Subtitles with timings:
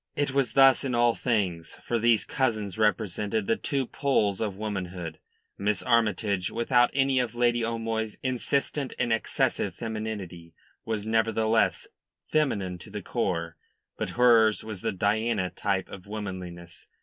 [0.15, 5.19] It was thus in all things, for these cousins represented the two poles of womanhood.
[5.59, 11.87] Miss Armytage without any of Lady O'Moy's insistent and excessive femininity, was nevertheless
[12.31, 13.57] feminine to the core.
[13.95, 16.87] But hers was the Diana type of womanliness.